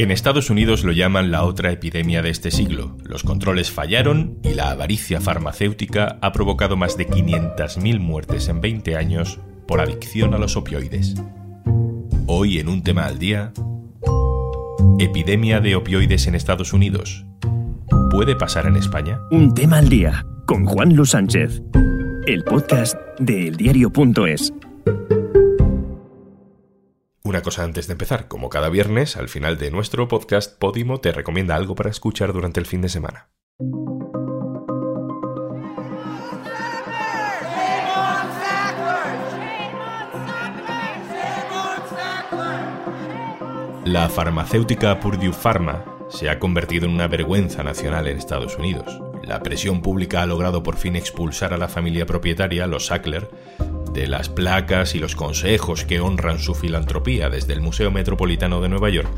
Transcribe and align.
En 0.00 0.10
Estados 0.10 0.48
Unidos 0.48 0.82
lo 0.82 0.92
llaman 0.92 1.30
la 1.30 1.44
otra 1.44 1.72
epidemia 1.72 2.22
de 2.22 2.30
este 2.30 2.50
siglo. 2.50 2.96
Los 3.04 3.22
controles 3.22 3.70
fallaron 3.70 4.38
y 4.42 4.54
la 4.54 4.70
avaricia 4.70 5.20
farmacéutica 5.20 6.16
ha 6.22 6.32
provocado 6.32 6.74
más 6.74 6.96
de 6.96 7.06
500.000 7.06 8.00
muertes 8.00 8.48
en 8.48 8.62
20 8.62 8.96
años 8.96 9.40
por 9.68 9.82
adicción 9.82 10.32
a 10.32 10.38
los 10.38 10.56
opioides. 10.56 11.16
Hoy 12.26 12.60
en 12.60 12.70
un 12.70 12.82
tema 12.82 13.04
al 13.04 13.18
día, 13.18 13.52
epidemia 14.98 15.60
de 15.60 15.76
opioides 15.76 16.26
en 16.26 16.34
Estados 16.34 16.72
Unidos. 16.72 17.26
¿Puede 18.10 18.36
pasar 18.36 18.64
en 18.64 18.76
España? 18.76 19.20
Un 19.30 19.52
tema 19.52 19.80
al 19.80 19.90
día 19.90 20.24
con 20.46 20.64
Juan 20.64 20.96
Luis 20.96 21.10
Sánchez, 21.10 21.60
el 22.26 22.42
podcast 22.44 22.96
de 23.18 23.48
eldiario.es. 23.48 24.50
Una 27.30 27.42
cosa 27.42 27.62
antes 27.62 27.86
de 27.86 27.92
empezar, 27.92 28.26
como 28.26 28.48
cada 28.48 28.68
viernes, 28.70 29.16
al 29.16 29.28
final 29.28 29.56
de 29.56 29.70
nuestro 29.70 30.08
podcast, 30.08 30.58
Podimo 30.58 30.98
te 30.98 31.12
recomienda 31.12 31.54
algo 31.54 31.76
para 31.76 31.88
escuchar 31.88 32.32
durante 32.32 32.58
el 32.58 32.66
fin 32.66 32.82
de 32.82 32.88
semana. 32.88 33.28
La 43.84 44.08
farmacéutica 44.08 44.98
Purdue 44.98 45.32
Pharma 45.32 45.84
se 46.08 46.28
ha 46.30 46.40
convertido 46.40 46.86
en 46.86 46.94
una 46.94 47.06
vergüenza 47.06 47.62
nacional 47.62 48.08
en 48.08 48.18
Estados 48.18 48.58
Unidos. 48.58 49.00
La 49.22 49.40
presión 49.44 49.82
pública 49.82 50.22
ha 50.22 50.26
logrado 50.26 50.64
por 50.64 50.76
fin 50.76 50.96
expulsar 50.96 51.52
a 51.52 51.58
la 51.58 51.68
familia 51.68 52.06
propietaria, 52.06 52.66
los 52.66 52.86
Sackler, 52.86 53.30
de 53.92 54.06
las 54.06 54.28
placas 54.28 54.94
y 54.94 54.98
los 54.98 55.16
consejos 55.16 55.84
que 55.84 56.00
honran 56.00 56.38
su 56.38 56.54
filantropía 56.54 57.28
desde 57.28 57.52
el 57.52 57.60
Museo 57.60 57.90
Metropolitano 57.90 58.60
de 58.60 58.68
Nueva 58.68 58.90
York 58.90 59.08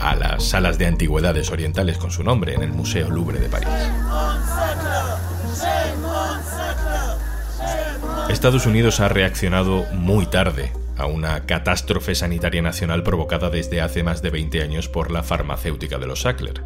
a 0.00 0.14
las 0.14 0.44
salas 0.44 0.78
de 0.78 0.86
antigüedades 0.86 1.50
orientales 1.50 1.98
con 1.98 2.10
su 2.10 2.22
nombre 2.22 2.54
en 2.54 2.62
el 2.62 2.72
Museo 2.72 3.10
Louvre 3.10 3.38
de 3.38 3.48
París. 3.48 3.68
Estados 8.28 8.66
Unidos 8.66 9.00
ha 9.00 9.08
reaccionado 9.08 9.84
muy 9.92 10.26
tarde 10.26 10.72
a 10.96 11.06
una 11.06 11.46
catástrofe 11.46 12.14
sanitaria 12.14 12.62
nacional 12.62 13.02
provocada 13.02 13.50
desde 13.50 13.80
hace 13.80 14.02
más 14.02 14.22
de 14.22 14.30
20 14.30 14.62
años 14.62 14.88
por 14.88 15.10
la 15.10 15.22
farmacéutica 15.22 15.98
de 15.98 16.06
los 16.06 16.22
Sackler. 16.22 16.62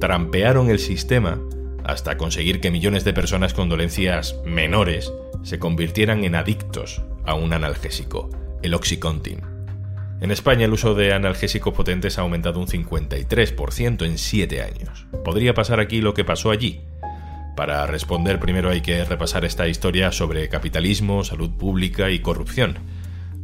Trampearon 0.00 0.70
el 0.70 0.78
sistema 0.78 1.38
hasta 1.84 2.16
conseguir 2.16 2.60
que 2.60 2.70
millones 2.70 3.04
de 3.04 3.12
personas 3.12 3.54
con 3.54 3.68
dolencias 3.68 4.36
menores 4.44 5.12
se 5.42 5.58
convirtieran 5.58 6.24
en 6.24 6.34
adictos 6.34 7.02
a 7.24 7.34
un 7.34 7.52
analgésico, 7.52 8.30
el 8.62 8.74
Oxycontin. 8.74 9.40
En 10.20 10.30
España 10.30 10.66
el 10.66 10.72
uso 10.72 10.94
de 10.94 11.14
analgésicos 11.14 11.72
potentes 11.72 12.18
ha 12.18 12.22
aumentado 12.22 12.60
un 12.60 12.66
53% 12.66 14.04
en 14.04 14.18
7 14.18 14.62
años. 14.62 15.06
¿Podría 15.24 15.54
pasar 15.54 15.80
aquí 15.80 16.02
lo 16.02 16.12
que 16.12 16.24
pasó 16.24 16.50
allí? 16.50 16.82
Para 17.56 17.86
responder 17.86 18.38
primero 18.38 18.70
hay 18.70 18.82
que 18.82 19.04
repasar 19.04 19.44
esta 19.44 19.66
historia 19.66 20.12
sobre 20.12 20.48
capitalismo, 20.48 21.24
salud 21.24 21.50
pública 21.50 22.10
y 22.10 22.20
corrupción. 22.20 22.78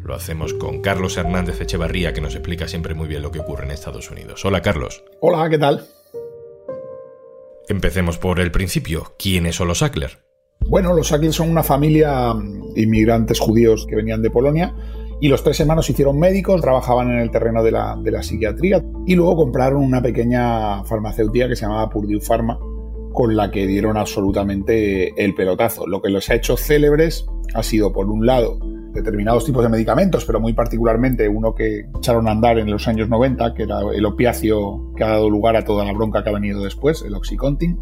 Lo 0.03 0.15
hacemos 0.15 0.55
con 0.55 0.83
Carlos 0.83 1.17
Hernández 1.17 1.61
Echevarría, 1.61 2.13
que 2.13 2.21
nos 2.21 2.35
explica 2.35 2.69
siempre 2.69 2.95
muy 2.95 3.09
bien 3.09 3.23
lo 3.23 3.33
que 3.33 3.41
ocurre 3.41 3.65
en 3.65 3.73
Estados 3.73 4.11
Unidos. 4.11 4.45
Hola 4.45 4.63
Carlos. 4.63 5.03
Hola, 5.21 5.49
¿qué 5.51 5.59
tal? 5.59 5.87
Empecemos 7.69 8.19
por 8.19 8.41
el 8.41 8.53
principio. 8.53 9.15
¿Quiénes 9.19 9.57
son 9.57 9.69
los 9.69 9.79
Sackler? 9.79 10.19
Bueno, 10.69 10.95
los 10.95 11.09
Sackler 11.09 11.33
son 11.33 11.51
una 11.51 11.63
familia 11.63 12.35
de 12.75 12.83
inmigrantes 12.83 13.41
judíos 13.41 13.87
que 13.89 13.97
venían 13.97 14.23
de 14.23 14.31
Polonia 14.31 14.75
y 15.21 15.29
los 15.29 15.43
tres 15.43 15.59
hermanos 15.61 15.87
se 15.87 15.93
hicieron 15.93 16.19
médicos, 16.19 16.61
trabajaban 16.61 17.11
en 17.11 17.19
el 17.19 17.31
terreno 17.31 17.63
de 17.63 17.73
la, 17.73 17.97
de 17.97 18.11
la 18.11 18.23
psiquiatría 18.23 18.85
y 19.07 19.15
luego 19.15 19.37
compraron 19.37 19.83
una 19.83 20.03
pequeña 20.03 20.85
farmacéutica 20.85 21.49
que 21.49 21.57
se 21.57 21.63
llamaba 21.63 21.89
Purdue 21.89 22.21
Pharma 22.21 22.59
con 23.13 23.35
la 23.35 23.51
que 23.51 23.67
dieron 23.67 23.97
absolutamente 23.97 25.13
el 25.23 25.35
pelotazo. 25.35 25.87
Lo 25.87 26.03
que 26.03 26.11
los 26.11 26.29
ha 26.29 26.35
hecho 26.35 26.59
célebres 26.59 27.27
ha 27.55 27.63
sido, 27.63 27.93
por 27.93 28.11
un 28.11 28.27
lado, 28.27 28.59
determinados 28.97 29.45
tipos 29.45 29.63
de 29.63 29.69
medicamentos, 29.69 30.25
pero 30.25 30.41
muy 30.41 30.53
particularmente 30.53 31.29
uno 31.29 31.55
que 31.55 31.87
echaron 31.97 32.27
a 32.27 32.33
andar 32.33 32.59
en 32.59 32.71
los 32.71 32.89
años 32.89 33.09
90, 33.09 33.55
que 33.55 33.63
era 33.63 33.81
el 33.95 34.05
opiáceo 34.05 34.93
que 34.97 35.05
ha 35.05 35.09
dado 35.09 35.31
lugar 35.31 35.57
a 35.57 35.65
toda 35.65 35.85
la 35.85 35.93
bronca 35.93 36.25
que 36.25 36.31
ha 36.31 36.33
venido 36.33 36.63
después, 36.65 37.03
el 37.03 37.15
Oxycontin. 37.15 37.79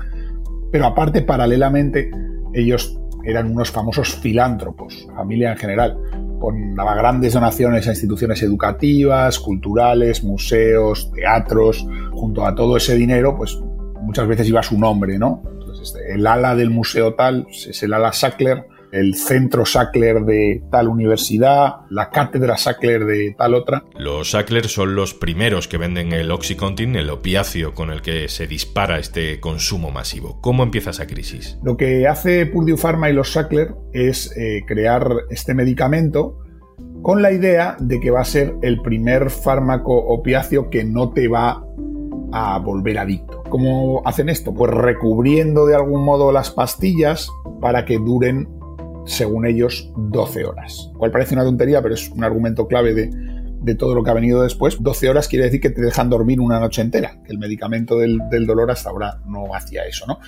Pero 0.71 0.87
aparte, 0.87 1.23
paralelamente, 1.23 2.11
ellos 2.53 2.99
eran 3.25 3.51
unos 3.51 3.71
famosos 3.71 4.17
filántropos, 4.17 5.09
familia 5.17 5.53
en 5.53 5.57
general, 5.57 5.99
con 6.39 6.75
grandes 6.75 7.33
donaciones 7.33 7.89
a 7.89 7.91
instituciones 7.91 8.43
educativas, 8.43 9.39
culturales, 9.39 10.23
museos, 10.23 11.11
teatros, 11.13 11.87
junto 12.13 12.47
a 12.47 12.55
todo 12.55 12.77
ese 12.77 12.97
dinero, 12.97 13.35
pues 13.37 13.59
muchas 14.03 14.29
veces 14.29 14.49
iba 14.49 14.63
su 14.63 14.79
nombre, 14.79 15.19
¿no? 15.19 15.43
Este, 15.85 16.15
el 16.15 16.27
ala 16.27 16.55
del 16.55 16.71
museo 16.71 17.15
tal 17.15 17.47
es 17.51 17.83
el 17.83 17.93
ala 17.93 18.13
Sackler, 18.13 18.67
el 18.95 19.17
centro 19.17 19.67
Sackler 19.67 20.25
de 20.25 20.63
tal 20.71 20.89
universidad, 20.89 21.81
la 21.91 22.11
cátedra 22.11 22.57
Sackler 22.57 23.05
de 23.05 23.35
tal 23.37 23.55
otra. 23.55 23.85
Los 23.99 24.31
Sackler 24.31 24.69
son 24.69 24.95
los 24.95 25.15
primeros 25.15 25.67
que 25.67 25.79
venden 25.79 26.13
el 26.13 26.31
Oxycontin, 26.31 26.95
el 26.95 27.11
opiáceo 27.11 27.75
con 27.75 27.91
el 27.91 28.03
que 28.03 28.29
se 28.29 28.47
dispara 28.47 29.01
este 29.01 29.41
consumo 29.41 29.91
masivo. 29.91 30.41
¿Cómo 30.41 30.63
empieza 30.63 30.91
esa 30.91 31.07
crisis? 31.07 31.59
Lo 31.65 31.77
que 31.77 32.07
hace 32.07 32.47
Purdue 32.47 32.77
Pharma 32.77 33.11
y 33.11 33.15
los 33.15 33.33
Sackler 33.33 33.75
es 33.93 34.33
eh, 34.37 34.63
crear 34.67 35.09
este 35.29 35.55
medicamento 35.55 36.39
con 37.03 37.21
la 37.21 37.33
idea 37.33 37.77
de 37.81 37.99
que 38.01 38.11
va 38.11 38.21
a 38.21 38.25
ser 38.25 38.55
el 38.63 38.81
primer 38.81 39.31
fármaco 39.31 39.95
opiáceo 39.95 40.71
que 40.71 40.85
no 40.85 41.13
te 41.13 41.29
va 41.29 41.65
a 42.33 42.59
volver 42.59 42.99
adicto. 42.99 43.43
¿Cómo 43.49 44.03
hacen 44.05 44.29
esto? 44.29 44.55
Pues 44.55 44.73
recubriendo 44.73 45.67
de 45.67 45.75
algún 45.75 46.05
modo 46.05 46.33
las 46.33 46.51
pastillas 46.51 47.29
para 47.61 47.85
que 47.85 47.99
duren 47.99 48.49
según 49.07 49.47
ellos, 49.47 49.91
12 49.97 50.45
horas. 50.45 50.91
Cual 50.97 51.11
parece 51.11 51.35
una 51.35 51.45
tontería, 51.45 51.83
pero 51.83 51.95
es 51.95 52.09
un 52.11 52.25
argumento 52.25 52.67
clave 52.67 52.95
de, 52.95 53.75
todo 53.77 53.95
lo 53.95 54.03
que 54.03 54.11
ha 54.11 54.15
venido 54.15 54.43
después. 54.43 54.77
12 54.81 55.09
horas 55.09 55.29
quiere 55.29 55.47
decir 55.47 55.61
que 55.61 55.71
te 55.71 55.81
dejan 55.81 56.11
dormir 56.11 56.41
una 56.41 56.61
noche 56.61 56.83
entera, 56.83 57.23
que 57.25 57.33
el 57.33 57.39
medicamento 57.39 57.99
del, 57.99 58.21
dolor 58.47 58.71
hasta 58.71 58.91
ahora 58.91 59.21
no 59.27 59.55
hacía 59.55 59.85
eso, 59.85 60.07
¿no? 60.07 60.19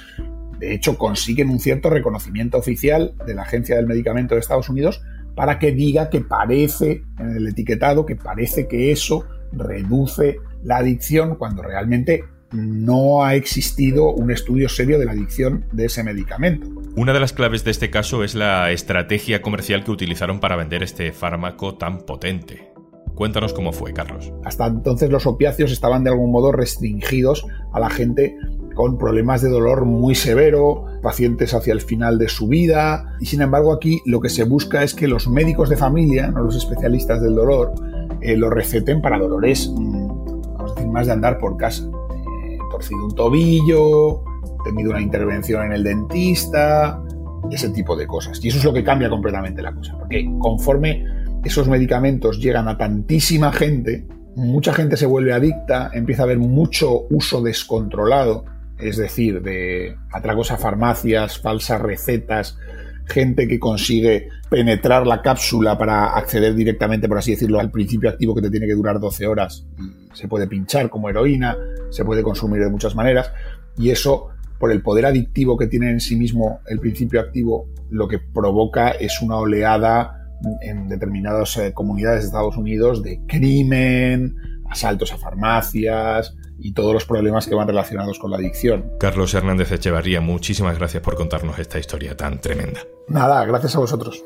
De 0.59 0.72
hecho, 0.72 0.97
consiguen 0.97 1.50
un 1.50 1.60
cierto 1.60 1.91
reconocimiento 1.91 2.56
oficial 2.56 3.15
de 3.26 3.34
la 3.34 3.42
Agencia 3.42 3.76
del 3.76 3.86
Medicamento 3.86 4.34
de 4.34 4.41
Estados 4.41 4.70
Unidos 4.70 5.03
para 5.34 5.59
que 5.59 5.72
diga 5.72 6.09
que 6.09 6.22
parece, 6.22 7.03
en 7.19 7.36
el 7.36 7.47
etiquetado, 7.48 8.06
que 8.06 8.16
parece 8.16 8.66
que 8.66 8.91
eso 8.91 9.26
reduce 9.53 10.38
la 10.62 10.78
adicción 10.78 11.36
cuando 11.36 11.62
realmente 11.62 12.25
no 12.52 13.24
ha 13.24 13.34
existido 13.34 14.12
un 14.12 14.30
estudio 14.30 14.68
serio 14.68 14.98
de 14.98 15.06
la 15.06 15.12
adicción 15.12 15.64
de 15.72 15.86
ese 15.86 16.02
medicamento. 16.02 16.68
Una 16.96 17.12
de 17.12 17.20
las 17.20 17.32
claves 17.32 17.64
de 17.64 17.70
este 17.70 17.90
caso 17.90 18.24
es 18.24 18.34
la 18.34 18.70
estrategia 18.70 19.42
comercial 19.42 19.84
que 19.84 19.90
utilizaron 19.90 20.40
para 20.40 20.56
vender 20.56 20.82
este 20.82 21.12
fármaco 21.12 21.76
tan 21.76 21.98
potente. 21.98 22.72
Cuéntanos 23.14 23.54
cómo 23.54 23.72
fue, 23.72 23.94
Carlos. 23.94 24.32
Hasta 24.44 24.66
entonces 24.66 25.10
los 25.10 25.26
opiáceos 25.26 25.72
estaban 25.72 26.04
de 26.04 26.10
algún 26.10 26.30
modo 26.30 26.52
restringidos 26.52 27.46
a 27.72 27.80
la 27.80 27.88
gente 27.88 28.36
con 28.74 28.98
problemas 28.98 29.40
de 29.40 29.48
dolor 29.48 29.86
muy 29.86 30.14
severo, 30.14 30.84
pacientes 31.02 31.54
hacia 31.54 31.72
el 31.72 31.80
final 31.80 32.18
de 32.18 32.28
su 32.28 32.46
vida, 32.46 33.16
y 33.20 33.26
sin 33.26 33.40
embargo 33.40 33.72
aquí 33.72 34.02
lo 34.04 34.20
que 34.20 34.28
se 34.28 34.44
busca 34.44 34.82
es 34.82 34.92
que 34.92 35.08
los 35.08 35.28
médicos 35.28 35.70
de 35.70 35.78
familia, 35.78 36.28
no 36.28 36.42
los 36.42 36.56
especialistas 36.56 37.22
del 37.22 37.34
dolor, 37.34 37.72
eh, 38.20 38.36
lo 38.36 38.50
receten 38.50 39.00
para 39.00 39.18
dolores, 39.18 39.72
mm, 39.74 40.08
vamos 40.54 40.72
a 40.72 40.74
decir, 40.74 40.92
más 40.92 41.06
de 41.06 41.14
andar 41.14 41.38
por 41.38 41.56
casa. 41.56 41.88
Torcido 42.71 43.04
un 43.04 43.15
tobillo, 43.15 44.22
tenido 44.65 44.91
una 44.91 45.00
intervención 45.00 45.65
en 45.66 45.72
el 45.72 45.84
dentista, 45.84 47.03
ese 47.50 47.71
tipo 47.71 47.97
de 47.97 48.06
cosas. 48.06 48.44
Y 48.44 48.49
eso 48.49 48.59
es 48.59 48.65
lo 48.65 48.72
que 48.72 48.84
cambia 48.84 49.09
completamente 49.09 49.62
la 49.62 49.72
cosa, 49.72 49.97
porque 49.99 50.28
conforme 50.38 51.04
esos 51.44 51.69
medicamentos 51.69 52.41
llegan 52.41 52.68
a 52.68 52.77
tantísima 52.77 53.53
gente, 53.53 54.07
mucha 54.34 54.72
gente 54.72 54.97
se 54.97 55.07
vuelve 55.07 55.33
adicta, 55.33 55.91
empieza 55.92 56.22
a 56.22 56.24
haber 56.24 56.39
mucho 56.39 57.07
uso 57.10 57.42
descontrolado, 57.42 58.45
es 58.78 58.97
decir, 58.97 59.42
de 59.42 59.97
atracos 60.12 60.51
a 60.51 60.59
farmacias, 60.59 61.39
falsas 61.39 61.80
recetas, 61.80 62.59
gente 63.06 63.47
que 63.47 63.58
consigue 63.58 64.28
penetrar 64.50 65.06
la 65.06 65.22
cápsula 65.22 65.78
para 65.78 66.06
acceder 66.16 66.54
directamente, 66.54 67.08
por 67.08 67.18
así 67.18 67.32
decirlo, 67.32 67.60
al 67.60 67.70
principio 67.70 68.10
activo 68.10 68.34
que 68.34 68.42
te 68.42 68.50
tiene 68.50 68.66
que 68.66 68.74
durar 68.74 68.98
12 68.98 69.26
horas. 69.26 69.66
Se 70.12 70.28
puede 70.28 70.47
pinchar 70.47 70.91
como 70.91 71.08
heroína, 71.08 71.56
se 71.91 72.04
puede 72.04 72.22
consumir 72.22 72.62
de 72.62 72.70
muchas 72.70 72.94
maneras 72.94 73.32
y 73.78 73.91
eso 73.91 74.28
por 74.58 74.72
el 74.72 74.82
poder 74.82 75.06
adictivo 75.06 75.56
que 75.56 75.66
tiene 75.66 75.91
en 75.91 76.00
sí 76.00 76.16
mismo 76.16 76.60
el 76.66 76.80
principio 76.80 77.20
activo, 77.20 77.68
lo 77.91 78.08
que 78.08 78.18
provoca 78.18 78.91
es 78.91 79.20
una 79.20 79.36
oleada 79.36 80.26
en 80.62 80.88
determinadas 80.88 81.56
eh, 81.56 81.72
comunidades 81.72 82.22
de 82.22 82.26
Estados 82.26 82.56
Unidos 82.56 83.02
de 83.02 83.20
crimen, 83.26 84.36
asaltos 84.71 85.13
a 85.13 85.18
farmacias 85.18 86.34
y 86.59 86.72
todos 86.72 86.92
los 86.92 87.04
problemas 87.04 87.47
que 87.47 87.54
van 87.54 87.68
relacionados 87.68 88.18
con 88.18 88.30
la 88.30 88.39
adicción. 88.39 88.92
Carlos 88.98 89.34
Hernández 89.34 89.71
Echevarría, 89.72 90.21
muchísimas 90.21 90.78
gracias 90.78 91.03
por 91.03 91.16
contarnos 91.16 91.59
esta 91.59 91.78
historia 91.78 92.16
tan 92.16 92.41
tremenda. 92.41 92.80
Nada, 93.09 93.45
gracias 93.45 93.77
a 93.77 93.80
vosotros. 93.80 94.22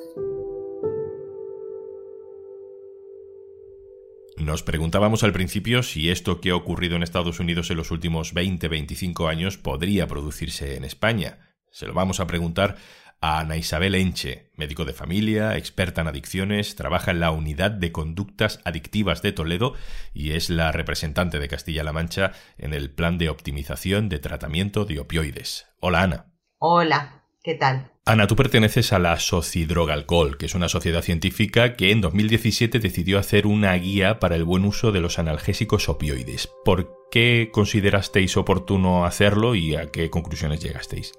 Nos 4.37 4.63
preguntábamos 4.63 5.23
al 5.23 5.33
principio 5.33 5.83
si 5.83 6.11
esto 6.11 6.41
que 6.41 6.51
ha 6.51 6.57
ocurrido 6.57 6.97
en 6.97 7.03
Estados 7.03 7.41
Unidos 7.41 7.71
en 7.71 7.77
los 7.77 7.91
últimos 7.91 8.35
20-25 8.35 9.29
años 9.29 9.59
podría 9.59 10.07
producirse 10.07 10.77
en 10.77 10.85
España. 10.85 11.39
Se 11.71 11.87
lo 11.87 11.93
vamos 11.93 12.21
a 12.21 12.27
preguntar 12.27 12.77
a 13.21 13.41
Ana 13.41 13.57
Isabel 13.57 13.95
Enche, 13.95 14.51
médico 14.57 14.85
de 14.85 14.93
familia, 14.93 15.57
experta 15.57 16.01
en 16.01 16.09
adicciones, 16.09 16.75
trabaja 16.75 17.11
en 17.11 17.21
la 17.21 17.31
Unidad 17.31 17.71
de 17.71 17.93
Conductas 17.93 18.61
Adictivas 18.65 19.21
de 19.23 19.33
Toledo 19.33 19.75
y 20.15 20.33
es 20.33 20.49
la 20.49 20.73
representante 20.73 21.39
de 21.39 21.49
Castilla-La 21.49 21.93
Mancha 21.93 22.33
en 22.57 22.73
el 22.73 22.91
Plan 22.91 23.19
de 23.19 23.29
Optimización 23.29 24.09
de 24.09 24.19
Tratamiento 24.19 24.85
de 24.85 25.01
Opioides. 25.01 25.67
Hola 25.81 26.03
Ana. 26.03 26.27
Hola, 26.59 27.25
¿qué 27.43 27.55
tal? 27.55 27.91
Ana, 28.07 28.27
tú 28.27 28.35
perteneces 28.37 28.93
a 28.93 28.99
la 28.99 29.13
Alcohol, 29.13 30.39
que 30.39 30.47
es 30.47 30.55
una 30.55 30.69
sociedad 30.69 31.03
científica 31.03 31.75
que 31.75 31.93
en 31.93 32.01
2017 32.01 32.79
decidió 32.79 33.19
hacer 33.19 33.47
una 33.47 33.75
guía 33.75 34.19
para 34.19 34.37
el 34.37 34.45
buen 34.45 34.65
uso 34.65 34.93
de 34.93 35.01
los 35.01 35.19
analgésicos 35.19 35.89
opioides. 35.89 36.51
¿Por 36.65 36.91
qué 37.11 37.51
considerasteis 37.53 38.37
oportuno 38.37 39.05
hacerlo 39.05 39.55
y 39.55 39.77
a 39.77 39.91
qué 39.91 40.09
conclusiones 40.11 40.61
llegasteis? 40.61 41.13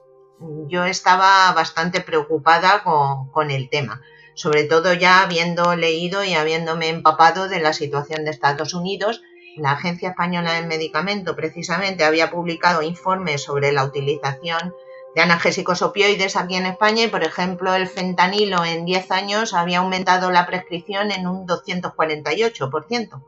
Yo 0.68 0.86
estaba 0.86 1.52
bastante 1.54 2.02
preocupada 2.02 2.84
con, 2.84 3.52
el 3.52 3.70
tema, 3.70 4.02
sobre 4.34 4.64
todo 4.64 4.94
ya 4.94 5.22
habiendo 5.22 5.76
leído 5.76 6.24
y 6.24 6.34
habiéndome 6.34 6.90
empapado 6.90 7.48
de 7.48 7.60
la 7.60 7.74
situación 7.74 8.26
de 8.26 8.32
Estados 8.32 8.74
Unidos. 8.74 9.22
La 9.58 9.72
Agencia 9.72 10.10
Española 10.10 10.54
del 10.54 10.68
Medicamento 10.68 11.36
precisamente 11.36 12.06
había 12.06 12.32
publicado 12.32 12.82
informes 12.82 13.44
sobre 13.44 13.72
la 13.72 13.84
utilización 13.84 14.74
de 15.14 15.22
analgésicos 15.22 15.82
opioides 15.82 16.38
aquí 16.38 16.56
en 16.56 16.66
España 16.66 17.04
y, 17.04 17.08
por 17.08 17.24
ejemplo, 17.24 17.76
el 17.76 17.88
fentanilo 17.88 18.64
en 18.64 18.86
10 18.86 19.12
años 19.12 19.54
había 19.54 19.80
aumentado 19.80 20.32
la 20.32 20.46
prescripción 20.48 21.12
en 21.12 21.28
un 21.28 21.46
248%. 21.46 23.22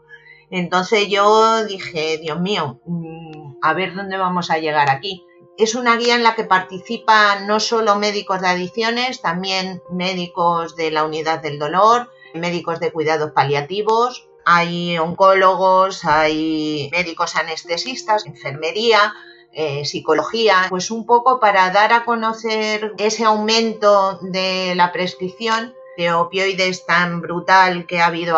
Entonces 0.50 1.10
yo 1.10 1.66
dije, 1.66 2.20
Dios 2.20 2.40
mío, 2.40 2.80
mm, 2.86 3.56
a 3.62 3.74
ver 3.74 3.94
dónde 3.94 4.18
vamos 4.18 4.50
a 4.50 4.60
llegar 4.60 4.90
aquí. 4.90 5.26
Es 5.58 5.76
una 5.76 5.98
guía 5.98 6.16
en 6.16 6.24
la 6.24 6.36
que 6.36 6.46
participan 6.46 7.46
no 7.46 7.60
solo 7.60 7.96
médicos 7.96 8.42
de 8.42 8.48
adicciones, 8.48 9.22
también 9.22 9.84
médicos 9.92 10.76
de 10.76 10.90
la 10.90 11.04
unidad 11.04 11.42
del 11.42 11.60
dolor, 11.60 12.10
médicos 12.34 12.80
de 12.80 12.92
cuidados 12.92 13.32
paliativos, 13.32 14.28
hay 14.46 14.98
oncólogos, 14.98 16.06
hay 16.06 16.90
médicos 16.92 17.36
anestesistas, 17.36 18.26
enfermería, 18.26 19.14
eh, 19.54 19.86
psicología, 19.86 20.66
pues 20.70 20.90
un 20.90 21.06
poco 21.06 21.40
para 21.40 21.70
dar 21.70 21.94
a 21.94 22.04
conocer 22.04 22.94
ese 22.98 23.24
aumento 23.24 24.18
de 24.22 24.74
la 24.76 24.92
prescripción 24.92 25.76
de 25.98 26.12
opioides 26.12 26.88
tan 26.88 27.22
brutal 27.22 27.86
que 27.86 28.02
ha 28.02 28.08
habido 28.08 28.36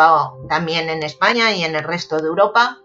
también 0.50 0.90
en 0.90 1.02
España 1.02 1.52
y 1.52 1.64
en 1.64 1.74
el 1.74 1.84
resto 1.84 2.18
de 2.18 2.28
Europa 2.28 2.82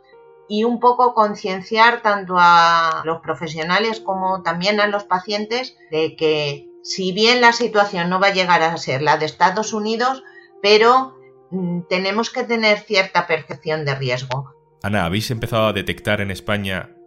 y 0.52 0.66
un 0.66 0.82
poco 0.82 1.14
concienciar 1.14 2.02
tanto 2.02 2.36
a 2.38 3.04
los 3.06 3.22
profesionales 3.22 4.02
como 4.02 4.44
también 4.44 4.82
a 4.82 4.88
los 4.88 5.06
pacientes 5.06 5.78
de 5.92 6.18
que 6.18 6.68
si 6.84 7.14
bien 7.14 7.40
la 7.40 7.54
situación 7.54 8.10
no 8.10 8.20
va 8.20 8.28
a 8.28 8.34
llegar 8.34 8.62
a 8.62 8.76
ser 8.76 9.02
la 9.02 9.16
de 9.16 9.28
Estados 9.28 9.72
Unidos, 9.72 10.26
pero 10.62 11.18
mm, 11.52 11.84
tenemos 11.88 12.32
que 12.32 12.44
tener 12.44 12.80
cierta 12.80 13.28
percepción 13.28 13.86
de 13.86 13.96
riesgo. 13.96 14.54
Ana, 14.84 15.06
¿habéis 15.06 15.32
empezado 15.32 15.68
a 15.68 15.74
detectar 15.74 16.20
en 16.20 16.32
España 16.32 16.98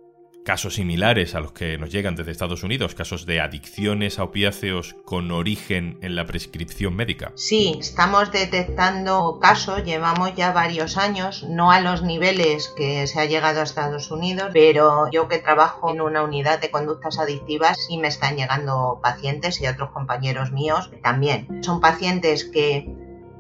casos 0.45 0.75
similares 0.75 1.35
a 1.35 1.41
los 1.41 1.53
que 1.53 1.79
nos 1.79 1.91
llegan 1.91 2.17
desde 2.17 2.31
Estados 2.31 2.63
Unidos, 2.63 2.95
casos 2.95 3.25
de 3.27 3.41
adicciones 3.41 4.19
a 4.19 4.25
opiáceos 4.25 4.95
con 5.05 5.31
origen 5.33 5.99
en 6.03 6.15
la 6.15 6.27
prescripción 6.27 6.95
médica. 6.95 7.33
Sí, 7.35 7.77
estamos 7.81 8.31
detectando 8.31 9.39
casos, 9.41 9.85
llevamos 9.85 10.35
ya 10.37 10.53
varios 10.53 10.99
años, 10.99 11.45
no 11.49 11.73
a 11.73 11.81
los 11.81 12.03
niveles 12.03 12.73
que 12.77 13.07
se 13.07 13.21
ha 13.21 13.25
llegado 13.25 13.61
a 13.61 13.65
Estados 13.65 14.11
Unidos, 14.11 14.51
pero 14.53 15.11
yo 15.11 15.29
que 15.29 15.39
trabajo 15.39 15.91
en 15.91 16.03
una 16.03 16.23
unidad 16.23 16.61
de 16.61 16.71
conductas 16.71 17.19
adictivas 17.19 17.79
sí 17.87 17.97
me 17.97 18.09
están 18.09 18.37
llegando 18.37 19.01
pacientes 19.03 19.61
y 19.61 19.67
otros 19.67 19.91
compañeros 19.91 20.53
míos 20.53 20.91
también. 21.03 21.63
Son 21.63 21.81
pacientes 21.81 22.45
que 22.45 22.87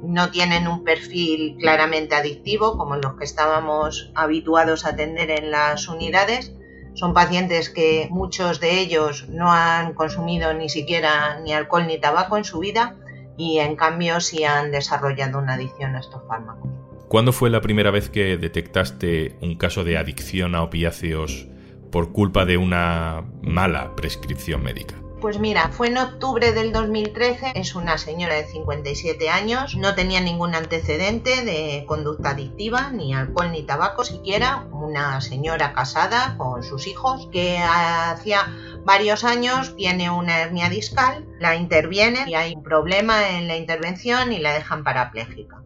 no 0.02 0.30
tienen 0.30 0.68
un 0.68 0.84
perfil 0.84 1.56
claramente 1.58 2.14
adictivo 2.14 2.76
como 2.76 2.96
los 2.96 3.14
que 3.14 3.24
estábamos 3.24 4.10
habituados 4.14 4.84
a 4.84 4.90
atender 4.90 5.30
en 5.30 5.50
las 5.50 5.88
unidades, 5.88 6.54
son 6.94 7.12
pacientes 7.12 7.70
que 7.70 8.08
muchos 8.10 8.60
de 8.60 8.80
ellos 8.80 9.28
no 9.28 9.52
han 9.52 9.94
consumido 9.94 10.54
ni 10.54 10.68
siquiera 10.68 11.40
ni 11.40 11.52
alcohol 11.52 11.86
ni 11.86 11.98
tabaco 11.98 12.36
en 12.36 12.44
su 12.44 12.60
vida 12.60 12.96
y 13.36 13.58
en 13.58 13.76
cambio 13.76 14.20
sí 14.20 14.44
han 14.44 14.70
desarrollado 14.70 15.38
una 15.38 15.54
adicción 15.54 15.96
a 15.96 16.00
estos 16.00 16.22
fármacos. 16.28 16.70
¿Cuándo 17.08 17.32
fue 17.32 17.50
la 17.50 17.60
primera 17.60 17.90
vez 17.90 18.08
que 18.08 18.36
detectaste 18.36 19.36
un 19.40 19.56
caso 19.56 19.84
de 19.84 19.98
adicción 19.98 20.54
a 20.54 20.62
opiáceos 20.62 21.46
por 21.90 22.12
culpa 22.12 22.44
de 22.44 22.56
una 22.56 23.24
mala 23.42 23.94
prescripción 23.94 24.62
médica? 24.62 25.03
Pues 25.24 25.38
mira, 25.38 25.70
fue 25.70 25.86
en 25.86 25.96
octubre 25.96 26.52
del 26.52 26.70
2013, 26.70 27.52
es 27.54 27.74
una 27.74 27.96
señora 27.96 28.34
de 28.34 28.44
57 28.44 29.30
años, 29.30 29.74
no 29.74 29.94
tenía 29.94 30.20
ningún 30.20 30.54
antecedente 30.54 31.46
de 31.46 31.86
conducta 31.88 32.32
adictiva, 32.32 32.90
ni 32.90 33.14
alcohol 33.14 33.50
ni 33.50 33.62
tabaco 33.62 34.04
siquiera, 34.04 34.66
una 34.70 35.22
señora 35.22 35.72
casada 35.72 36.36
con 36.36 36.62
sus 36.62 36.86
hijos 36.86 37.26
que 37.32 37.56
hacía 37.56 38.54
varios 38.84 39.24
años 39.24 39.74
tiene 39.76 40.10
una 40.10 40.42
hernia 40.42 40.68
discal, 40.68 41.26
la 41.40 41.56
interviene 41.56 42.24
y 42.26 42.34
hay 42.34 42.54
un 42.54 42.62
problema 42.62 43.30
en 43.30 43.48
la 43.48 43.56
intervención 43.56 44.30
y 44.30 44.40
la 44.40 44.52
dejan 44.52 44.84
parapléjica. 44.84 45.62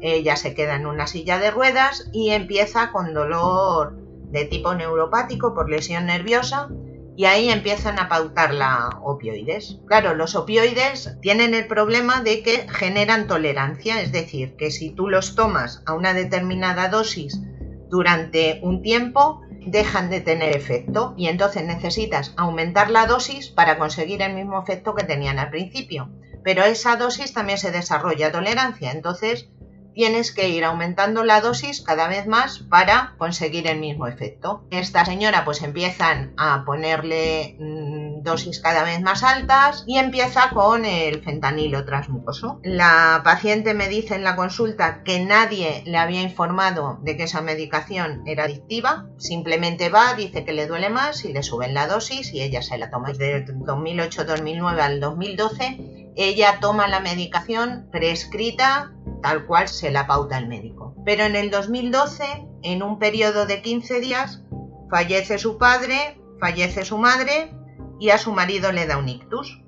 Ella 0.00 0.36
se 0.36 0.54
queda 0.54 0.76
en 0.76 0.86
una 0.86 1.08
silla 1.08 1.40
de 1.40 1.50
ruedas 1.50 2.08
y 2.12 2.30
empieza 2.30 2.92
con 2.92 3.14
dolor 3.14 3.96
de 4.30 4.44
tipo 4.44 4.76
neuropático 4.76 5.54
por 5.54 5.68
lesión 5.68 6.06
nerviosa 6.06 6.68
y 7.16 7.26
ahí 7.26 7.50
empiezan 7.50 7.98
a 7.98 8.08
pautar 8.08 8.54
la 8.54 8.88
opioides. 9.02 9.78
Claro, 9.86 10.14
los 10.14 10.34
opioides 10.34 11.16
tienen 11.20 11.54
el 11.54 11.66
problema 11.66 12.22
de 12.22 12.42
que 12.42 12.66
generan 12.68 13.26
tolerancia, 13.26 14.00
es 14.00 14.12
decir, 14.12 14.56
que 14.56 14.70
si 14.70 14.90
tú 14.90 15.08
los 15.08 15.34
tomas 15.34 15.82
a 15.86 15.94
una 15.94 16.14
determinada 16.14 16.88
dosis 16.88 17.40
durante 17.88 18.60
un 18.62 18.82
tiempo, 18.82 19.42
dejan 19.66 20.10
de 20.10 20.20
tener 20.20 20.56
efecto 20.56 21.14
y 21.16 21.28
entonces 21.28 21.64
necesitas 21.64 22.32
aumentar 22.36 22.90
la 22.90 23.06
dosis 23.06 23.48
para 23.48 23.78
conseguir 23.78 24.22
el 24.22 24.34
mismo 24.34 24.60
efecto 24.60 24.94
que 24.94 25.04
tenían 25.04 25.38
al 25.38 25.50
principio. 25.50 26.10
Pero 26.42 26.64
esa 26.64 26.96
dosis 26.96 27.32
también 27.32 27.58
se 27.58 27.70
desarrolla 27.70 28.32
tolerancia, 28.32 28.90
entonces 28.90 29.48
tienes 29.94 30.32
que 30.32 30.48
ir 30.48 30.64
aumentando 30.64 31.24
la 31.24 31.40
dosis 31.40 31.80
cada 31.80 32.08
vez 32.08 32.26
más 32.26 32.60
para 32.60 33.14
conseguir 33.18 33.66
el 33.66 33.78
mismo 33.78 34.06
efecto. 34.06 34.64
Esta 34.70 35.04
señora 35.04 35.44
pues 35.44 35.62
empiezan 35.62 36.34
a 36.36 36.64
ponerle 36.64 37.56
mm, 37.58 38.22
dosis 38.22 38.60
cada 38.60 38.84
vez 38.84 39.00
más 39.00 39.22
altas 39.22 39.84
y 39.86 39.98
empieza 39.98 40.50
con 40.50 40.84
el 40.84 41.22
fentanilo 41.22 41.84
transmucoso. 41.84 42.60
La 42.62 43.20
paciente 43.24 43.74
me 43.74 43.88
dice 43.88 44.14
en 44.14 44.24
la 44.24 44.36
consulta 44.36 45.02
que 45.02 45.20
nadie 45.24 45.82
le 45.86 45.98
había 45.98 46.22
informado 46.22 46.98
de 47.02 47.16
que 47.16 47.24
esa 47.24 47.40
medicación 47.40 48.22
era 48.26 48.44
adictiva, 48.44 49.06
simplemente 49.18 49.88
va, 49.88 50.14
dice 50.14 50.44
que 50.44 50.52
le 50.52 50.66
duele 50.66 50.90
más 50.90 51.24
y 51.24 51.32
le 51.32 51.42
suben 51.42 51.74
la 51.74 51.86
dosis 51.86 52.32
y 52.32 52.42
ella 52.42 52.62
se 52.62 52.78
la 52.78 52.90
toma. 52.90 53.08
Desde 53.12 53.44
2008-2009 53.46 54.80
al 54.80 55.00
2012 55.00 56.01
ella 56.16 56.58
toma 56.60 56.88
la 56.88 57.00
medicación 57.00 57.88
prescrita 57.90 58.92
tal 59.22 59.46
cual 59.46 59.68
se 59.68 59.90
la 59.90 60.06
pauta 60.06 60.38
el 60.38 60.48
médico. 60.48 60.94
Pero 61.04 61.24
en 61.24 61.36
el 61.36 61.50
2012, 61.50 62.48
en 62.62 62.82
un 62.82 62.98
periodo 62.98 63.46
de 63.46 63.62
15 63.62 64.00
días, 64.00 64.42
fallece 64.90 65.38
su 65.38 65.56
padre, 65.58 66.20
fallece 66.40 66.84
su 66.84 66.98
madre 66.98 67.54
y 67.98 68.10
a 68.10 68.18
su 68.18 68.32
marido 68.32 68.72
le 68.72 68.86
da 68.86 68.98
un 68.98 69.08
ictus. 69.08 69.62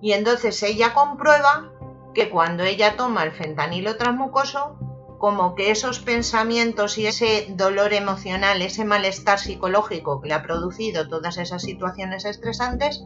Y 0.00 0.12
entonces 0.12 0.62
ella 0.62 0.94
comprueba 0.94 1.72
que 2.14 2.30
cuando 2.30 2.64
ella 2.64 2.96
toma 2.96 3.22
el 3.22 3.32
fentanilo 3.32 3.96
transmucoso, 3.96 4.78
como 5.18 5.54
que 5.54 5.70
esos 5.70 5.98
pensamientos 6.00 6.96
y 6.96 7.06
ese 7.06 7.46
dolor 7.50 7.92
emocional, 7.92 8.62
ese 8.62 8.84
malestar 8.84 9.38
psicológico 9.38 10.20
que 10.20 10.28
le 10.28 10.34
ha 10.34 10.42
producido 10.42 11.08
todas 11.08 11.38
esas 11.38 11.62
situaciones 11.62 12.24
estresantes, 12.24 13.04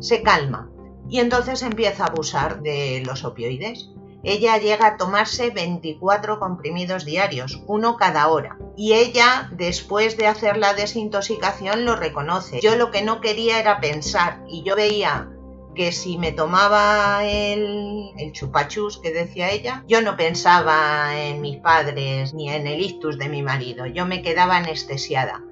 se 0.00 0.22
calma. 0.22 0.70
Y 1.10 1.18
entonces 1.18 1.62
empieza 1.62 2.04
a 2.04 2.08
abusar 2.08 2.62
de 2.62 3.02
los 3.04 3.24
opioides 3.24 3.90
ella 4.22 4.58
llega 4.58 4.86
a 4.86 4.96
tomarse 4.96 5.50
24 5.50 6.38
comprimidos 6.38 7.04
diarios, 7.04 7.62
uno 7.66 7.96
cada 7.96 8.28
hora. 8.28 8.58
Y 8.76 8.92
ella, 8.92 9.50
después 9.52 10.16
de 10.16 10.26
hacer 10.26 10.58
la 10.58 10.74
desintoxicación, 10.74 11.84
lo 11.84 11.96
reconoce. 11.96 12.60
Yo 12.60 12.76
lo 12.76 12.90
que 12.90 13.02
no 13.02 13.20
quería 13.20 13.58
era 13.58 13.80
pensar 13.80 14.42
y 14.46 14.62
yo 14.62 14.76
veía 14.76 15.30
que 15.74 15.92
si 15.92 16.18
me 16.18 16.32
tomaba 16.32 17.24
el, 17.24 18.10
el 18.18 18.32
chupachus 18.32 18.98
que 18.98 19.12
decía 19.12 19.50
ella, 19.50 19.84
yo 19.88 20.02
no 20.02 20.16
pensaba 20.16 21.18
en 21.18 21.40
mis 21.40 21.58
padres 21.58 22.34
ni 22.34 22.50
en 22.50 22.66
el 22.66 22.80
ictus 22.80 23.16
de 23.18 23.28
mi 23.28 23.42
marido, 23.42 23.86
yo 23.86 24.04
me 24.04 24.20
quedaba 24.20 24.56
anestesiada. 24.56 25.42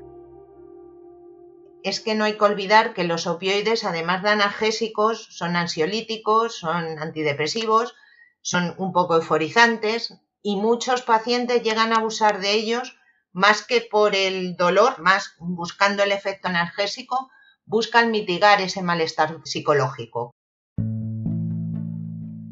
Es 1.88 2.00
que 2.00 2.14
no 2.14 2.24
hay 2.24 2.36
que 2.36 2.44
olvidar 2.44 2.92
que 2.92 3.04
los 3.04 3.26
opioides, 3.26 3.82
además 3.82 4.22
de 4.22 4.28
analgésicos, 4.28 5.26
son 5.30 5.56
ansiolíticos, 5.56 6.58
son 6.58 6.98
antidepresivos, 6.98 7.94
son 8.42 8.74
un 8.76 8.92
poco 8.92 9.16
euforizantes, 9.16 10.20
y 10.42 10.56
muchos 10.56 11.00
pacientes 11.00 11.62
llegan 11.62 11.94
a 11.94 11.96
abusar 11.96 12.40
de 12.40 12.52
ellos 12.52 12.98
más 13.32 13.66
que 13.66 13.80
por 13.80 14.14
el 14.14 14.54
dolor, 14.54 15.00
más 15.00 15.34
buscando 15.38 16.02
el 16.02 16.12
efecto 16.12 16.48
analgésico, 16.48 17.30
buscan 17.64 18.10
mitigar 18.10 18.60
ese 18.60 18.82
malestar 18.82 19.38
psicológico. 19.44 20.32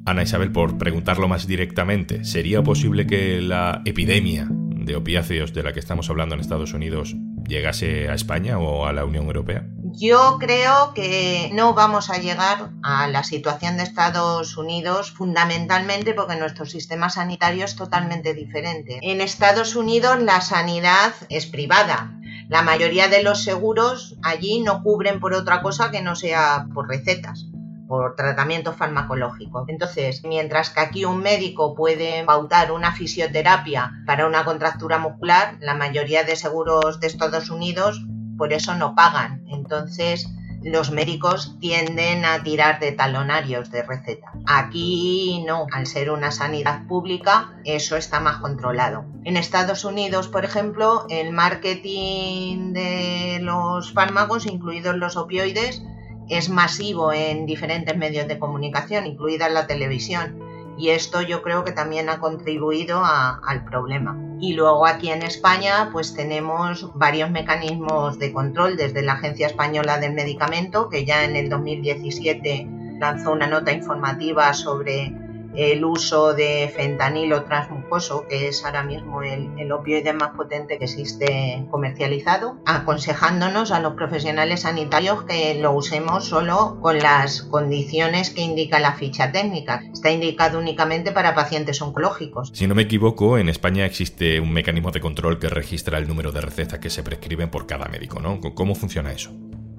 Ana 0.06 0.22
Isabel, 0.22 0.50
por 0.50 0.78
preguntarlo 0.78 1.28
más 1.28 1.46
directamente, 1.46 2.24
¿sería 2.24 2.62
posible 2.62 3.06
que 3.06 3.42
la 3.42 3.82
epidemia 3.84 4.46
de 4.48 4.96
opiáceos 4.96 5.52
de 5.52 5.62
la 5.62 5.74
que 5.74 5.80
estamos 5.80 6.08
hablando 6.08 6.34
en 6.34 6.40
Estados 6.40 6.72
Unidos 6.72 7.14
llegase 7.48 8.08
a 8.08 8.14
España 8.14 8.58
o 8.58 8.86
a 8.86 8.92
la 8.92 9.04
Unión 9.04 9.26
Europea? 9.26 9.64
Yo 9.92 10.36
creo 10.38 10.92
que 10.94 11.50
no 11.54 11.74
vamos 11.74 12.10
a 12.10 12.18
llegar 12.18 12.70
a 12.82 13.08
la 13.08 13.24
situación 13.24 13.76
de 13.76 13.84
Estados 13.84 14.56
Unidos 14.56 15.12
fundamentalmente 15.12 16.12
porque 16.14 16.36
nuestro 16.36 16.66
sistema 16.66 17.08
sanitario 17.08 17.64
es 17.64 17.76
totalmente 17.76 18.34
diferente. 18.34 18.98
En 19.02 19.20
Estados 19.20 19.74
Unidos 19.74 20.22
la 20.22 20.40
sanidad 20.40 21.14
es 21.28 21.46
privada. 21.46 22.12
La 22.48 22.62
mayoría 22.62 23.08
de 23.08 23.22
los 23.22 23.42
seguros 23.42 24.16
allí 24.22 24.60
no 24.60 24.82
cubren 24.82 25.18
por 25.18 25.34
otra 25.34 25.62
cosa 25.62 25.90
que 25.90 26.02
no 26.02 26.14
sea 26.14 26.66
por 26.74 26.88
recetas 26.88 27.46
por 27.86 28.16
tratamiento 28.16 28.72
farmacológico. 28.72 29.64
Entonces, 29.68 30.22
mientras 30.24 30.70
que 30.70 30.80
aquí 30.80 31.04
un 31.04 31.18
médico 31.18 31.74
puede 31.74 32.24
pautar 32.24 32.72
una 32.72 32.92
fisioterapia 32.92 33.92
para 34.06 34.26
una 34.26 34.44
contractura 34.44 34.98
muscular, 34.98 35.56
la 35.60 35.74
mayoría 35.74 36.24
de 36.24 36.36
seguros 36.36 37.00
de 37.00 37.06
Estados 37.06 37.50
Unidos 37.50 38.04
por 38.36 38.52
eso 38.52 38.74
no 38.74 38.94
pagan. 38.94 39.44
Entonces, 39.48 40.28
los 40.62 40.90
médicos 40.90 41.56
tienden 41.60 42.24
a 42.24 42.42
tirar 42.42 42.80
de 42.80 42.92
talonarios 42.92 43.70
de 43.70 43.82
receta. 43.82 44.32
Aquí 44.46 45.44
no, 45.46 45.66
al 45.72 45.86
ser 45.86 46.10
una 46.10 46.32
sanidad 46.32 46.86
pública, 46.86 47.54
eso 47.64 47.96
está 47.96 48.20
más 48.20 48.38
controlado. 48.38 49.04
En 49.24 49.36
Estados 49.36 49.84
Unidos, 49.84 50.28
por 50.28 50.44
ejemplo, 50.44 51.06
el 51.08 51.32
marketing 51.32 52.72
de 52.72 53.38
los 53.42 53.92
fármacos, 53.92 54.46
incluidos 54.46 54.96
los 54.96 55.16
opioides, 55.16 55.82
es 56.28 56.48
masivo 56.48 57.12
en 57.12 57.46
diferentes 57.46 57.96
medios 57.96 58.28
de 58.28 58.38
comunicación, 58.38 59.06
incluida 59.06 59.48
la 59.48 59.66
televisión. 59.66 60.42
Y 60.78 60.90
esto 60.90 61.22
yo 61.22 61.42
creo 61.42 61.64
que 61.64 61.72
también 61.72 62.10
ha 62.10 62.18
contribuido 62.18 63.02
al 63.02 63.64
problema. 63.64 64.18
Y 64.40 64.52
luego 64.52 64.86
aquí 64.86 65.10
en 65.10 65.22
España 65.22 65.88
pues 65.90 66.14
tenemos 66.14 66.90
varios 66.94 67.30
mecanismos 67.30 68.18
de 68.18 68.32
control 68.32 68.76
desde 68.76 69.02
la 69.02 69.14
Agencia 69.14 69.46
Española 69.46 69.98
del 69.98 70.12
Medicamento, 70.12 70.90
que 70.90 71.06
ya 71.06 71.24
en 71.24 71.34
el 71.36 71.48
2017 71.48 72.68
lanzó 73.00 73.32
una 73.32 73.46
nota 73.46 73.72
informativa 73.72 74.52
sobre 74.52 75.14
el 75.56 75.84
uso 75.84 76.34
de 76.34 76.72
fentanilo 76.74 77.44
transmucoso, 77.44 78.26
que 78.28 78.48
es 78.48 78.64
ahora 78.64 78.82
mismo 78.82 79.22
el, 79.22 79.72
opioide 79.72 80.12
más 80.12 80.30
potente 80.36 80.78
que 80.78 80.84
existe 80.84 81.66
comercializado, 81.70 82.56
aconsejándonos 82.66 83.72
a 83.72 83.80
los 83.80 83.94
profesionales 83.94 84.60
sanitarios 84.60 85.24
que 85.24 85.54
lo 85.60 85.72
usemos 85.72 86.24
solo 86.24 86.78
con 86.80 86.98
las 86.98 87.42
condiciones 87.42 88.30
que 88.30 88.42
indica 88.42 88.78
la 88.78 88.92
ficha 88.92 89.32
técnica. 89.32 89.82
Está 89.92 90.10
indicado 90.10 90.58
únicamente 90.58 91.12
para 91.12 91.34
pacientes 91.34 91.82
oncológicos. 91.82 92.50
Si 92.54 92.66
no 92.66 92.74
me 92.74 92.82
equivoco, 92.82 93.38
en 93.38 93.48
España 93.48 93.84
existe 93.84 94.40
un 94.40 94.52
mecanismo 94.52 94.92
de 94.92 95.00
control 95.00 95.38
que 95.38 95.48
registra 95.48 95.98
el 95.98 96.06
número 96.06 96.32
de 96.32 96.40
recetas 96.40 96.78
que 96.78 96.90
se 96.90 97.02
prescriben 97.02 97.50
por 97.50 97.66
cada 97.66 97.86
médico, 97.86 98.20
¿no? 98.20 98.40
¿Cómo 98.54 98.74
funciona 98.74 99.12
eso? 99.12 99.32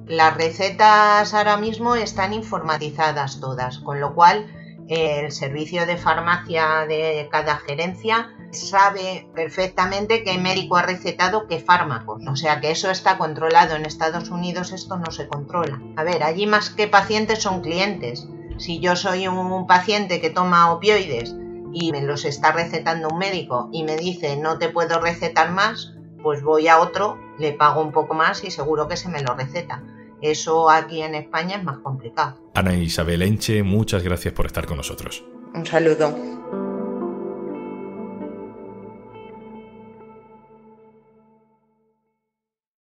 Las 0.07 0.38
recetas 0.38 1.34
ahora 1.34 1.57
mismo 1.57 1.96
están 1.96 2.34
informatizadas 2.34 3.41
todas, 3.41 3.79
con 3.79 4.00
lo 4.00 4.15
cual 4.15 4.46
el 4.89 5.32
servicio 5.32 5.86
de 5.86 5.98
farmacia 5.98 6.86
de 6.88 7.27
cada 7.32 7.58
gerencia 7.58 8.34
sabe 8.51 9.29
perfectamente 9.36 10.24
qué 10.24 10.38
médico 10.38 10.77
ha 10.77 10.84
recetado 10.84 11.48
qué 11.48 11.60
fármacos. 11.60 12.25
O 12.27 12.36
sea 12.36 12.62
que 12.62 12.72
eso 12.72 12.89
está 12.89 13.17
controlado. 13.17 13.75
En 13.75 13.86
Estados 13.86 14.29
Unidos 14.29 14.72
esto 14.72 14.98
no 14.98 15.12
se 15.12 15.27
controla. 15.27 15.82
A 15.98 16.03
ver, 16.03 16.24
allí 16.24 16.48
más 16.48 16.70
que 16.70 16.88
pacientes 16.88 17.41
son 17.41 17.62
clientes. 17.62 18.27
Si 18.58 18.79
yo 18.79 18.96
soy 18.96 19.27
un 19.27 19.67
paciente 19.67 20.22
que 20.22 20.29
toma 20.29 20.72
opioides 20.72 21.36
y 21.74 21.91
me 21.91 22.01
los 22.01 22.25
está 22.25 22.51
recetando 22.51 23.10
un 23.10 23.20
médico 23.20 23.70
y 23.72 23.84
me 23.84 23.98
dice 23.98 24.38
no 24.38 24.58
te 24.58 24.70
puedo 24.70 25.00
recetar 25.00 25.51
más, 25.51 25.94
pues 26.24 26.41
voy 26.41 26.67
a 26.67 26.79
otro, 26.79 27.20
le 27.38 27.51
pago 27.51 27.82
un 27.82 27.91
poco 27.91 28.13
más 28.13 28.44
y 28.44 28.51
seguro 28.51 28.88
que 28.88 28.98
se 28.98 29.10
me 29.10 29.22
lo 29.22 29.36
receta. 29.36 29.84
Eso 30.22 30.70
aquí 30.70 31.02
en 31.02 31.16
España 31.16 31.58
es 31.58 31.64
más 31.64 31.80
complicado. 31.80 32.38
Ana 32.56 32.76
Isabel 32.76 33.22
Enche, 33.22 33.62
muchas 33.64 34.04
gracias 34.04 34.34
por 34.34 34.48
estar 34.48 34.66
con 34.66 34.78
nosotros. 34.78 35.24
Un 35.54 35.66
saludo. 35.66 36.16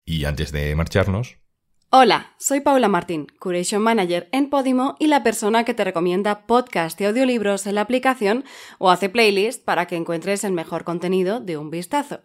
Y 0.05 0.25
antes 0.25 0.51
de 0.53 0.75
marcharnos... 0.75 1.37
Hola, 1.93 2.35
soy 2.39 2.61
Paula 2.61 2.89
Martín, 2.89 3.27
Curation 3.41 3.83
Manager 3.83 4.29
en 4.31 4.49
Podimo 4.49 4.95
y 5.01 5.09
la 5.09 5.25
persona 5.25 5.65
que 5.65 5.75
te 5.75 5.83
recomienda 5.83 6.47
podcast 6.47 7.01
y 7.01 7.05
audiolibros 7.05 7.67
en 7.67 7.75
la 7.75 7.81
aplicación 7.81 8.45
o 8.79 8.91
hace 8.91 9.09
playlist 9.09 9.65
para 9.65 9.87
que 9.87 9.97
encuentres 9.97 10.45
el 10.45 10.53
mejor 10.53 10.85
contenido 10.85 11.41
de 11.41 11.57
un 11.57 11.69
vistazo. 11.71 12.21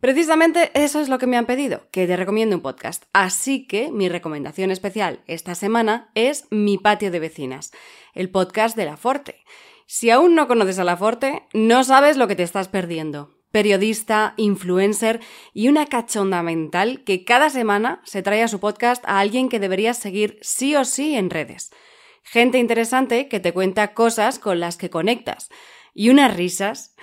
Precisamente 0.00 0.70
eso 0.72 1.00
es 1.00 1.10
lo 1.10 1.18
que 1.18 1.26
me 1.26 1.36
han 1.36 1.44
pedido, 1.44 1.82
que 1.90 2.06
te 2.06 2.16
recomiende 2.16 2.56
un 2.56 2.62
podcast. 2.62 3.04
Así 3.12 3.66
que 3.66 3.92
mi 3.92 4.08
recomendación 4.08 4.70
especial 4.70 5.22
esta 5.26 5.54
semana 5.54 6.10
es 6.14 6.46
Mi 6.50 6.78
Patio 6.78 7.10
de 7.10 7.20
Vecinas, 7.20 7.70
el 8.14 8.30
podcast 8.30 8.76
de 8.76 8.86
La 8.86 8.96
Forte. 8.96 9.44
Si 9.86 10.08
aún 10.08 10.34
no 10.34 10.48
conoces 10.48 10.78
a 10.78 10.84
La 10.84 10.96
Forte, 10.96 11.42
no 11.52 11.84
sabes 11.84 12.16
lo 12.16 12.28
que 12.28 12.36
te 12.36 12.42
estás 12.42 12.68
perdiendo. 12.68 13.36
Periodista, 13.50 14.32
influencer 14.38 15.20
y 15.52 15.68
una 15.68 15.84
cachonda 15.84 16.42
mental 16.42 17.04
que 17.04 17.24
cada 17.24 17.50
semana 17.50 18.00
se 18.04 18.22
trae 18.22 18.42
a 18.42 18.48
su 18.48 18.58
podcast 18.58 19.04
a 19.06 19.18
alguien 19.18 19.50
que 19.50 19.60
deberías 19.60 19.98
seguir 19.98 20.38
sí 20.40 20.76
o 20.76 20.84
sí 20.86 21.14
en 21.14 21.28
redes. 21.28 21.72
Gente 22.22 22.58
interesante 22.58 23.28
que 23.28 23.40
te 23.40 23.52
cuenta 23.52 23.92
cosas 23.92 24.38
con 24.38 24.60
las 24.60 24.78
que 24.78 24.88
conectas. 24.88 25.50
Y 25.92 26.08
unas 26.08 26.36
risas. 26.36 26.94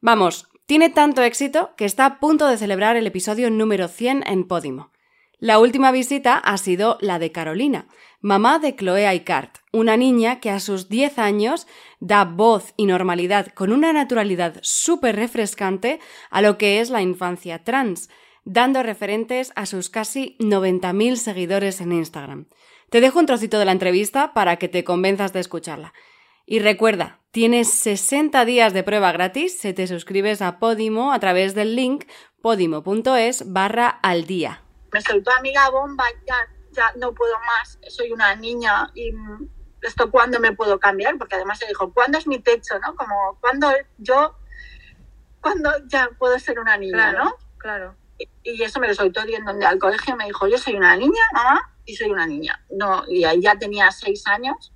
Vamos, 0.00 0.48
tiene 0.66 0.90
tanto 0.90 1.22
éxito 1.22 1.70
que 1.76 1.84
está 1.84 2.06
a 2.06 2.18
punto 2.18 2.48
de 2.48 2.58
celebrar 2.58 2.96
el 2.96 3.06
episodio 3.06 3.50
número 3.50 3.86
100 3.86 4.24
en 4.26 4.48
Podimo. 4.48 4.90
La 5.38 5.58
última 5.58 5.92
visita 5.92 6.38
ha 6.38 6.58
sido 6.58 6.98
la 7.00 7.18
de 7.18 7.30
Carolina, 7.30 7.86
mamá 8.20 8.58
de 8.58 8.74
Chloe 8.74 9.06
Aicart, 9.06 9.58
una 9.72 9.96
niña 9.96 10.40
que 10.40 10.50
a 10.50 10.58
sus 10.58 10.88
10 10.88 11.18
años 11.18 11.66
da 12.00 12.24
voz 12.24 12.72
y 12.76 12.86
normalidad 12.86 13.48
con 13.48 13.70
una 13.70 13.92
naturalidad 13.92 14.58
súper 14.62 15.14
refrescante 15.14 16.00
a 16.30 16.42
lo 16.42 16.58
que 16.58 16.80
es 16.80 16.90
la 16.90 17.02
infancia 17.02 17.62
trans, 17.62 18.08
dando 18.44 18.82
referentes 18.82 19.52
a 19.54 19.66
sus 19.66 19.90
casi 19.90 20.36
90.000 20.40 21.16
seguidores 21.16 21.80
en 21.80 21.92
Instagram. 21.92 22.48
Te 22.90 23.00
dejo 23.00 23.18
un 23.18 23.26
trocito 23.26 23.58
de 23.58 23.66
la 23.66 23.72
entrevista 23.72 24.32
para 24.32 24.56
que 24.56 24.68
te 24.68 24.84
convenzas 24.84 25.32
de 25.32 25.40
escucharla. 25.40 25.92
Y 26.46 26.60
recuerda, 26.60 27.20
tienes 27.36 27.70
60 27.70 28.46
días 28.46 28.72
de 28.72 28.82
prueba 28.82 29.12
gratis 29.12 29.58
si 29.58 29.74
te 29.74 29.86
suscribes 29.86 30.40
a 30.40 30.58
Podimo 30.58 31.12
a 31.12 31.20
través 31.20 31.54
del 31.54 31.76
link 31.76 32.06
podimo.es 32.40 33.52
barra 33.52 33.90
al 33.90 34.24
día. 34.24 34.62
Me 34.90 35.02
soltó 35.02 35.30
amiga 35.38 35.68
bomba, 35.68 36.04
ya, 36.26 36.34
ya 36.72 36.92
no 36.96 37.12
puedo 37.12 37.34
más, 37.40 37.78
soy 37.90 38.10
una 38.10 38.34
niña 38.36 38.90
y 38.94 39.10
esto 39.82 40.10
cuándo 40.10 40.40
me 40.40 40.52
puedo 40.52 40.80
cambiar, 40.80 41.18
porque 41.18 41.34
además 41.34 41.58
se 41.58 41.66
dijo, 41.66 41.92
¿cuándo 41.92 42.16
es 42.16 42.26
mi 42.26 42.38
techo? 42.38 42.78
¿no? 42.78 42.96
Como, 42.96 43.36
¿cuándo 43.42 43.70
yo, 43.98 44.34
cuándo 45.42 45.70
ya 45.88 46.08
puedo 46.18 46.38
ser 46.38 46.58
una 46.58 46.78
niña? 46.78 47.12
¿no? 47.12 47.34
Claro. 47.58 47.96
Y, 48.44 48.62
eso 48.62 48.80
me 48.80 48.88
lo 48.88 48.94
soltó 48.94 49.22
yendo 49.26 49.50
al 49.50 49.78
colegio, 49.78 50.16
me 50.16 50.24
dijo, 50.24 50.48
yo 50.48 50.56
soy 50.56 50.76
una 50.76 50.96
niña, 50.96 51.20
mamá, 51.34 51.70
y 51.84 51.96
soy 51.96 52.10
una 52.10 52.26
niña. 52.26 52.64
No, 52.70 53.04
y 53.06 53.24
ahí 53.24 53.42
ya 53.42 53.58
tenía 53.58 53.90
seis 53.90 54.26
años 54.26 54.72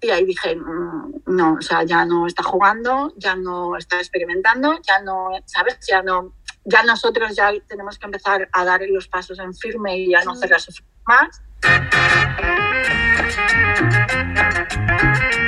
y 0.00 0.10
ahí 0.10 0.24
dije, 0.24 0.56
mm, 0.56 1.22
no, 1.26 1.54
o 1.54 1.60
sea, 1.60 1.84
ya 1.84 2.04
no 2.04 2.26
está 2.26 2.42
jugando, 2.42 3.12
ya 3.16 3.36
no 3.36 3.76
está 3.76 3.98
experimentando, 3.98 4.78
ya 4.86 5.00
no, 5.02 5.30
¿sabes? 5.44 5.78
Ya 5.88 6.02
no, 6.02 6.34
ya 6.64 6.82
nosotros 6.82 7.36
ya 7.36 7.52
tenemos 7.68 7.98
que 7.98 8.06
empezar 8.06 8.48
a 8.52 8.64
dar 8.64 8.80
los 8.88 9.08
pasos 9.08 9.38
en 9.38 9.54
firme 9.54 9.98
y 9.98 10.14
a 10.14 10.24
no 10.24 10.32
hacerla 10.32 10.58
sufrir 10.58 10.88
más. 11.06 11.42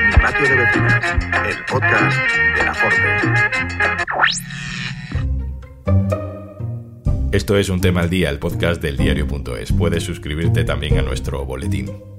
Mi 0.06 0.22
patio 0.22 0.48
de 0.48 0.56
vecinas, 0.56 1.04
el 1.46 1.64
podcast 1.64 2.16
de 2.56 2.64
la 2.64 2.74
Forte. 2.74 3.18
Esto 7.32 7.56
es 7.56 7.70
un 7.70 7.80
tema 7.80 8.02
al 8.02 8.10
día, 8.10 8.28
el 8.28 8.38
podcast 8.38 8.82
del 8.82 8.98
diario.es. 8.98 9.72
Puedes 9.72 10.02
suscribirte 10.02 10.64
también 10.64 10.98
a 10.98 11.02
nuestro 11.02 11.46
boletín 11.46 12.12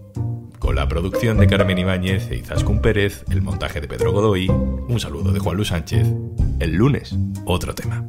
la 0.74 0.88
producción 0.88 1.38
de 1.38 1.48
Carmen 1.48 1.77
Ibáñez 1.77 2.30
e 2.32 2.38
Izaskun 2.38 2.82
Pérez, 2.82 3.24
el 3.30 3.42
montaje 3.42 3.80
de 3.80 3.88
Pedro 3.88 4.12
Godoy, 4.12 4.50
un 4.50 5.00
saludo 5.00 5.32
de 5.32 5.39
Juan 5.39 5.56
Luis 5.56 5.70
Sánchez. 5.70 6.08
El 6.60 6.75
lunes, 6.75 7.15
otro 7.46 7.75
tema. 7.75 8.06